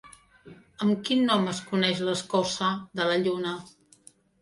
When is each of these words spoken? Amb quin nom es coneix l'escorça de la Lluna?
Amb 0.85 1.03
quin 1.09 1.21
nom 1.27 1.45
es 1.53 1.61
coneix 1.69 2.03
l'escorça 2.09 2.73
de 3.01 3.11
la 3.13 3.23
Lluna? 3.25 3.57